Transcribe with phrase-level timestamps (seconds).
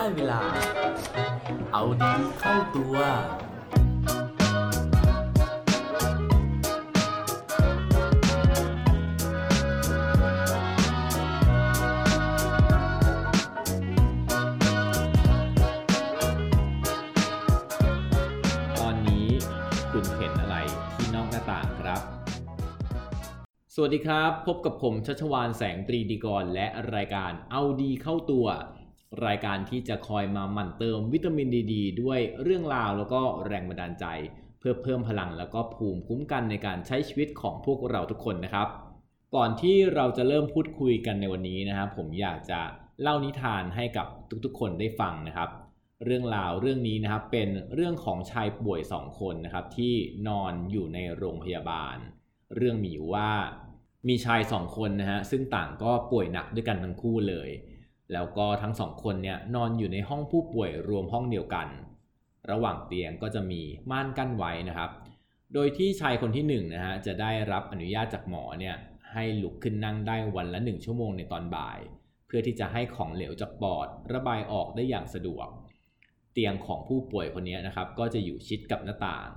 [0.00, 0.42] ได้เวลา
[1.72, 2.96] เอาดีเข้าตัว
[18.78, 19.28] ตอนนี้
[19.92, 20.56] คุณเห็นอะไร
[20.96, 22.00] ที่นอกหน้าต่างครับ
[23.74, 28.48] สวัสดีครับ พบกับผมชัชวานแสงตรีดีกร และรายการเอาดีเข้าตัว
[29.26, 34.06] รายการที่จะคอยมาหมั่นเติมวิตามินดีดด้วยเรื่องราวแล้วก็แรงบันดาลใจ
[34.58, 38.68] เพื่อเพิ่มพลังแล้วก็ภูมิคุ้มกันในการใช้ชีวิตของพวกเราทุกคนนะครับ
[39.34, 42.60] ก่อนที่เราจะเริ่มพูดคุยกันในวันนี้นะครับผมอยากจะ
[43.02, 44.06] เล่านิทานให้กับ
[44.44, 45.50] ทุกๆ คนได้ฟังนะครับ
[46.04, 49.94] เรื่องราวเรื่องนี้นะครับเป็นเรื่องของชายป่วยสองคนนะครับที่
[50.28, 51.96] นอนอยู่ในโรงพยาบาล
[52.56, 53.30] เรื่องมีอยู่ว่า
[54.08, 57.48] มีชายสองคนนะฮะซึ่งต่างก็ป่วยหนักด้วยกันทั้งคู่เลย
[58.12, 61.68] แล้วก็ทั้งสองคนเนี่ยนอนอยู่ในห้องผู้ป่วยรวมห้องเดียวกัน
[62.50, 64.90] ระหว่างเตียงก็จะมีม่านกั้นไว้นะครับ
[65.54, 68.76] โดยที่ชายคนที่หนึ่งนะฮะจะได้รับอนุญาตจากหมอเนี่ย
[69.12, 71.78] ให้ลุกขึ้นนั่งได้วันละหนึ่งชั่วโมงในตอนบ่าย
[72.26, 75.48] เพื่อที่จะให้ของเหลวจากปอด ระบายออกได้อย่างสะดวก
[76.32, 79.28] เตียงของผู้ป่วยคนนี้นะครับก็จะอยู่ชิดกับหน้าต่าง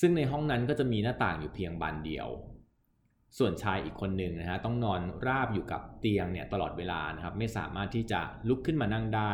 [0.00, 2.28] ซึ่งในห้องนั้นก็จะมีหน้าต่างอยู่เพียงบานเดียว
[3.38, 9.32] ส่วนชายอีกคนหนึ่งนะฮะต้องนอนราบอยู่กับเตียงเนี่ยตลอดเวลานะครับไม่สามารถที่จะลุกขึ้นมานั่งได้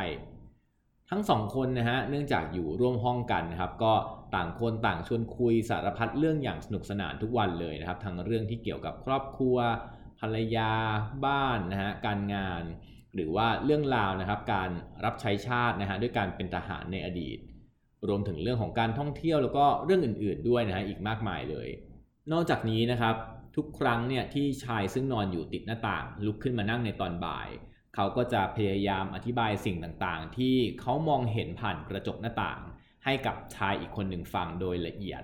[1.10, 3.94] ทั้งสองคนนะฮะเนื่องจากอยู่ร่วมห้องกันนะครับก็
[4.34, 9.56] ต่างคนต่างชวนคุยสารพัดเรื่องอย่างสนุกสนานทุกวันเลยนะครับทั้งเรื่องที่เกี่ยวกับครอบครัว
[10.20, 10.72] ภรรยา
[11.26, 12.62] บ้านนะฮะการงาน
[13.14, 14.70] หรือว่าเรื่องราวนะครับการ
[15.04, 17.38] รับใช้ชาตินะฮะด้วยการเป็นทหารในอดีต
[18.08, 21.69] รวมถึงเรื่องของการท่องเที่ยวแล้วก็เรื่องอื่น ๆด้วยนะฮะอีกมากมายเลย
[22.32, 23.14] นอกจากนี้นะครับ
[23.59, 27.48] ทุกครั้งเนี่ยที่ชายซึ่งนอนอยู่ติดหน้าต่าง ลุกขึ้นมานั่งในตอนบ่าย
[27.95, 32.60] เขาก็จะพยายามอธิบายสิ่งต่างๆ ที่เขามองเห็นผ่านกระจกหน้าต่าง
[33.05, 35.22] ให้กับชายอีกคนหนึ่งฟังโดยละเอียด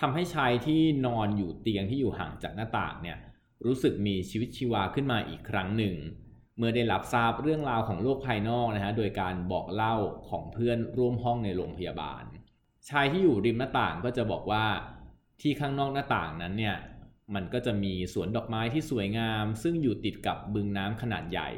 [0.00, 3.18] ทำให้ชายที่นอนอยู่เตียงที่อยู่ห่างจากหน้าต่างเนี่ย
[3.66, 5.94] รู้สึกมีชีวิตชีวาขึ้นมาอีกครั้งหนึ่ง
[6.58, 9.94] เมื่อได้รับทราบเรื่องราวของโลกภายนอกนะฮะโดยการบอกเล่า
[10.28, 12.24] ของเพื่อนร่วมห้องในโรงพยาบาล
[12.88, 14.64] ชายที่อยู่ริมหน้าต่างก็จะบอกว่า
[15.40, 16.76] ที่ข้างนอกหน้าต่างนั้นเนี่ย
[17.34, 21.50] มันก็จะมีสวนดอกไม้ที่สวยงาม ซึ่งอยู่ติดกับบึงน้ำขนาดใหญ่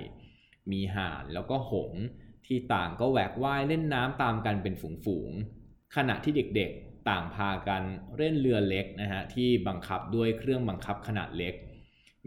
[0.70, 2.02] มีห่านแล้วก็หงส์
[2.46, 4.74] ที่ต่างก็แหวกว่ายเล่นน้ำตามกันเป็น
[5.04, 7.82] ฝูงๆ ขณะที่เด็กๆต่างพากัน
[8.16, 11.54] เล่นเรือเล็กนะฮะที่บังคับด้วยเครื่องบังคับขนาดเล็ก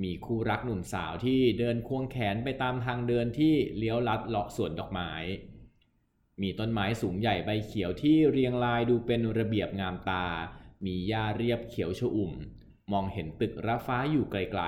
[0.04, 5.12] มีคู่รักหนุ่มสาวที่เดินควงแขนไปตามทางเดินที่เลี้ยวลัดเลาะสวนดอกไม้
[6.42, 10.26] มีต้นไม้สูงใหญ่ใบเขียวที่เรียงรายดูเป็นระเบียบงามตา
[10.86, 12.34] มีหญ้าเรียบเขียวชอุ่ม
[12.92, 14.64] มองเห็นตึกระฟ้าอยู่ไกล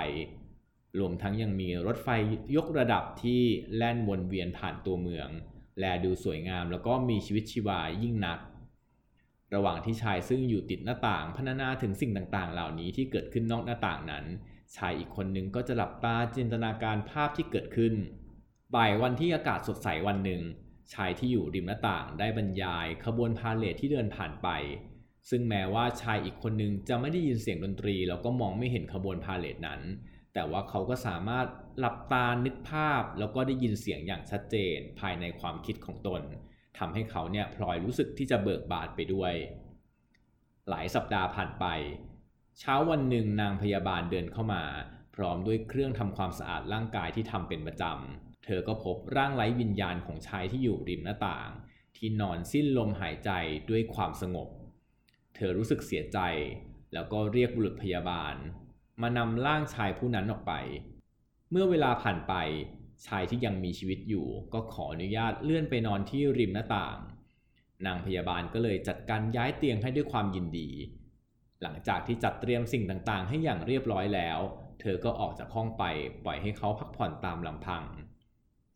[0.48, 2.10] ๆ รวมทั้งยังมีรถไฟ
[2.56, 3.42] ยกระดับที่
[3.76, 5.30] แล่นวนเวียนผ่านตัวเมือง
[5.80, 8.40] แลดูสวยงามแล้วก็มีชีวิตชีวายิ่งนัก
[9.54, 14.26] ระหว่างที่ชายซึ่งอยู่ติดหน้าต่างพรรณนาถึงสิ่งต่างๆ เหล่านี้ที่เกิดขึ้นนอกหน้าต่างนั้น
[14.76, 17.94] ชายอีกคนนึงก็จะหลับตาจินตนาการภาพที่เกิดขึ้น
[18.76, 20.42] บ่ายวันที่อากาศสดใสวันหนึ่ง
[20.94, 24.48] ชายที่อยู่ริมหน้าต่างได้บรรยายขบวนพาเลทที่เดินผ่านไป
[25.30, 29.82] ซึ่งแม้ว่าชายอีกคนนึงจะไม่ได้ยินเสียงดนตรี แล้วก็มองไม่เห็นขบวนพาเลทนั้น
[30.34, 31.48] แต่ว่าเขาก็สามารถ
[31.80, 36.22] หลับตานึกภาพ แล้วก็ได้ยินเสียงอย่างชัดเจนภายในความคิดของตน
[36.78, 39.34] ทำให้เขาเนี่ยพลอยรู้สึกที่จะเบิกบานไปด้วย
[40.70, 41.66] หลายสัปดาห์ผ่านไป
[42.60, 44.64] เช้าวันหนึ่งนางพยาบาลเดินเข้ามา
[45.16, 51.50] พร้อมด้วยเครื่องทำความสะอาดร่างกายที่ทำเป็นประจำเธอก็พบร่างไร้วิญญาณของชายที่อยู่ริมหน้าต่าง
[51.98, 53.32] ที่นอนสิ้นลมหายใจ
[53.70, 54.50] ด้วยความสงบ
[55.36, 56.20] เธอรู้สึกเสียใจ
[56.94, 58.36] แล้วก็เรียกบุรุษพยาบาล
[59.02, 60.54] มานำร่างชายผู้นั้นออกไป
[61.52, 62.34] เมื่อเวลาผ่านไป
[63.08, 66.98] ชายที่ยังมีชีวิตอยู่ ก็ขออนุญาตเลื่อนไปนอนที่ริมหน้าต่าง
[67.86, 70.70] นางพยาบาลก็เลยจัดการย้ายเตียงให้ด้วยความยินดี
[71.62, 74.40] หลังจากที่จัดเตรียมสิ่งต่างๆ ให้อย่างเรียบร้อยแล้ว
[74.80, 75.84] เธอก็ออกจากห้องไป
[76.24, 77.84] ปล่อยให้เขาพักผ่อนตามลำพัง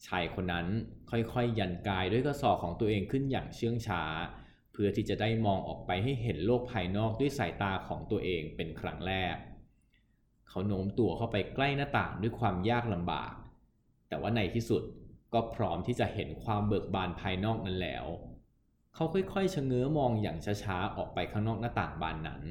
[0.06, 0.68] ชายคนนั้น
[1.10, 4.04] ค่อยๆ ยันกายด้วยกระสอบของตัวเองขึ้นอย่างเชื่องช้า
[4.80, 9.36] พื่อที่จะได้มองออกไปให้เห็นโลกภายนอกด้วยสายตาของตัวเองเป็นครั้งแรก
[10.50, 13.34] เขาโน้มตัวเข้าไปใกล้หน้าต่างด้วยความยากลำบาก
[14.08, 14.84] แต่ว่าในที่สุด
[15.34, 18.06] ก็พร้อมที่จะเห็นความเบิกบานภายนอกนั้นแล้ว
[18.96, 22.44] เขาค่อยๆชะเง้อมองอย่างช้าๆออกไปข้างนอกหน้าต่างบานนั้น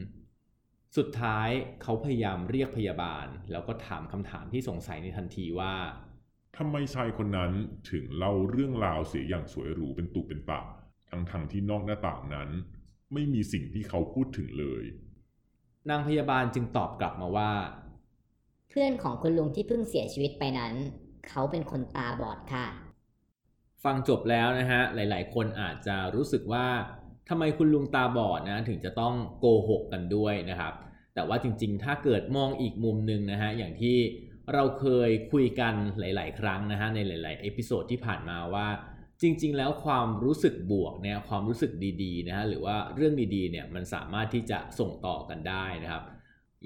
[0.96, 1.48] สุดท้าย
[1.82, 5.74] เขาพยายามเรียกพยาบาล แล้วก็ถามคำถามที่สงสัยในทันทีว่า
[6.56, 7.52] ทำไมชายคนนั้น
[7.90, 10.60] ถึงเล่าเรื่องราวเสียอย่างสวยหรูเป็นตุเป็นตะ
[11.10, 12.48] ทั้งทงๆที่นอกหน้าต่างนั้น
[13.12, 14.84] ไม่มีสิ่งที่เขาพูดถึงเลย
[15.90, 17.52] นางพยาบาลจึงตอบกลับมาว่า
[18.68, 20.72] เพื่อนของคุณลุงที่เพิ่งเสียชีวิตไปนั้น
[21.28, 22.66] เขาเป็นคนตาบอดค่ะ
[23.84, 26.66] ฟังจบแล้วนะฮะ หลาย ๆ คนอาจจะรู้สึกว่า
[27.28, 30.74] ทำไมคุณลุงตาบอดนะถึงจะต้องโกหกกันด้วยนะครับ
[31.14, 33.96] แต่ว่าจริง ๆ ถ้าเกิดมองอีกมุมหนึ่งนะฮะอย่างที่
[34.54, 38.66] เราเคยคุยกันหลาย ๆ ครั้งนะฮะในหลาย ๆ episode ที่ผ่านมาว่า
[39.22, 41.72] จริง ๆ แล้วความรู้สึกบวกเนี่ยความรู้สึก
[42.02, 46.02] ดีๆนะฮะหรือว่าเรื่องดีๆเนี่ยมันสามารถที่จะส่งต่อกันได้นะครับ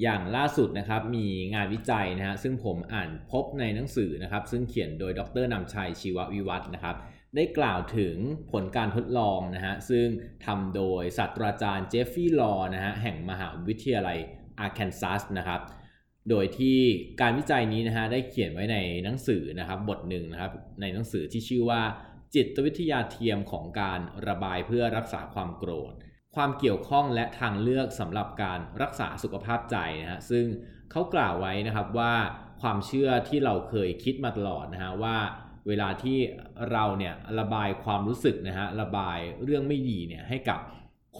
[0.03, 6.97] อย่างล่าสุดนะครับมีงานวิจัยนะฮะซึ่งผมอ่านพบในหนังสือนะครับ ซึ่งเขียนโดยดร.นำชัยชีววิวรรธน์นะครับ
[7.37, 8.17] ได้กล่าวถึง
[8.53, 10.07] ผลการทดลองนะฮะซึ่ง
[10.47, 14.19] ทำโดยศาสตราจารย์เจฟฟี่ลอนะฮะแห่งมหาวิทยาลัย
[14.59, 15.61] อาร์แคนซัสนะครับ
[16.31, 16.79] โดยที่
[17.21, 21.83] การวิจัยนี้นะฮะได้เขียนไว้ในหนังสือนะครับบทหนึ่งนะครับในหนังสือที่ชื่อว่า
[22.35, 25.93] จิตวิทยาเทียมของการระบายเพื่อรักษาความโกรธ
[26.35, 30.45] ความเกี่ยวข้องและทางเลือกสำหรับการรักษาสุขภาพใจนะฮะซึ่ง
[30.91, 32.15] เขากล่าวไว้นะครับว่า
[32.61, 35.17] ความเชื่อที่เราเคยคิดมาตลอดนะฮะว่า
[35.69, 36.19] เวลาที่
[36.73, 40.61] เราเนี่ยระบายความรู้สึกนะฮะระบายเรื่องไม่ดีเนี่ยให้กับ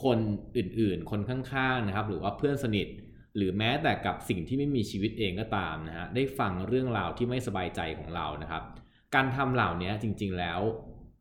[0.03, 0.19] คน
[0.57, 2.89] อื่นๆ คนข้างๆนะครับหรือว่าเพื่อนสนิท
[3.37, 8.63] หรือแม้แต่กับสิ่งที่ไม่มีชีวิตเองก็ตามนะฮะได้ฟังเรื่องราวที่ไม่สบายใจของเรานะครับ
[9.15, 10.61] การทำเหล่านี้จริงๆแล้ว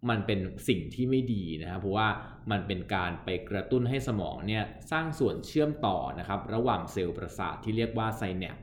[0.10, 2.08] มันเป็นสิ่งที่ไม่ดีนะครับเพราะว่า
[2.52, 8.58] มันเป็นการไปกระตุ้นให้สมองเนี่ยสร้างส่วนเชื่อมต่อนะครับระหว่างเซลล์ประสาทที่เรียกว่าไซแนป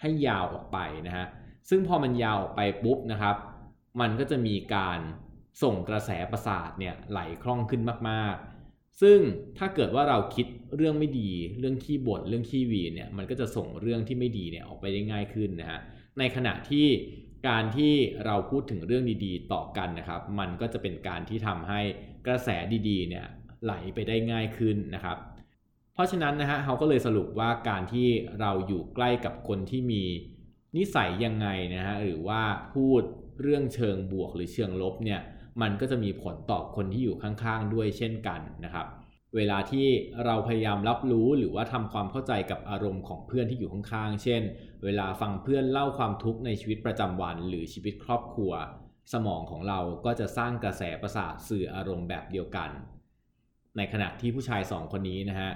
[0.00, 1.26] ให้ยาวออกไปนะฮะ
[1.68, 3.36] ซึ่งพอมันยาวออกไปปุ๊บนะครับ
[4.00, 5.00] มันก็จะมีการ
[5.62, 9.18] ส่งกระแสประสาทเนี่ยไหลคล่องขึ้นมากๆ ซึ่ง
[9.58, 10.46] ถ้าเกิดว่าเราคิด
[10.76, 15.80] เรื่องไม่ดี เรื่องขี้บ่นเรื่องขี้วีเนี่ยมันก็จะส่งเรื่องที่ไม่ดีเนี่ยออกไปได้ง่ายขึ้นนะฮะ
[16.18, 16.86] ในขณะที่
[17.48, 17.94] การที่
[18.24, 21.80] เราพูดถึงเรื่องดีๆ ต่อกันนะครับ มันก็จะเป็นการที่ทำให้
[22.26, 22.48] กระแส
[22.88, 23.26] ดีๆเนี่ย
[23.64, 25.16] ไหลไปได้ง่ายขึ้นนะครับ
[25.94, 28.08] เพราะฉะนั้นนะฮะเขาก็เลยสรุปว่าการที่
[28.40, 30.04] เราอยู่ใกล้กับคนที่มี
[30.76, 32.42] นิสัยยังไงนะฮะหรือว่า
[32.74, 33.02] พูด
[33.40, 35.20] เรื่องเชิงบวกหรือเชิงลบเนี่ย
[35.60, 38.86] มันก็จะมีผลต่อคนที่อยู่ข้างๆ ด้วยเช่นกันนะครับ
[39.36, 39.86] เวลาที่
[40.24, 44.42] เราพยายามรับรู้หรือว่าทำความเข้าใจกับอารมณ์ของเพื่อนที่อยู่ข้างๆ เช่น
[44.84, 48.52] เวลาฟังเพื่อนเล่าความทุกข์ในชีวิตประจำวัน หรือชีวิตครอบครัว
[49.12, 52.70] สมองของเราก็จะสร้างกระแสประสาทสื่ออารมณ์แบบเดียวกัน
[53.76, 55.50] ในขณะที่ผู้ชายสองคนนี้นะฮะ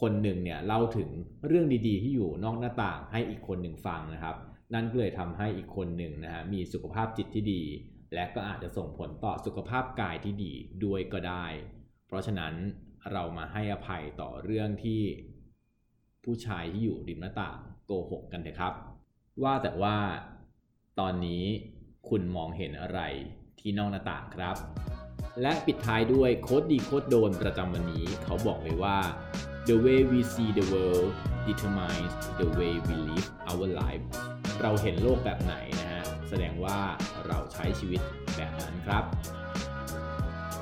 [0.00, 1.08] คนหนึ่งเนี่ยเล่าถึง
[1.46, 4.36] เรื่องดีๆ ที่อยู่นอกหน้าต่างให้อีกคนหนึ่งฟังนะครับ
[4.74, 7.62] นั่นก็เลยทำให้อีกคนหนึ่งนะฮะมีสุขภาพจิตที่ดี
[8.14, 10.52] และก็อาจจะส่งผลต่อสุขภาพกายที่ดี
[10.84, 11.44] ด้วยก็ได้
[12.06, 12.54] เพราะฉะนั้น
[13.12, 15.02] เรามาให้อภัยต่อเรื่องที่
[16.24, 18.74] ผู้ชายที่อยู่ริมหน้าต่างโกหกกันเถอะครับ
[19.42, 19.96] ว่าแต่ว่า
[21.00, 21.44] ตอนนี้
[22.08, 23.00] คุณมองเห็นอะไร
[23.60, 24.56] ที่นอกหน้าต่างครับ
[25.42, 28.98] และปิดท้ายด้วยโคดดีโคดโดนประจำวันนี้เขาบอกเลยว่า
[29.68, 31.10] the way we see the world
[31.46, 34.04] determines the way we live our life
[34.60, 36.78] เราเห็นโลกแบบไหนนะฮะ แสดงว่า
[37.26, 38.00] เราใช้ชีวิต
[38.36, 39.04] แบบนั้นครับ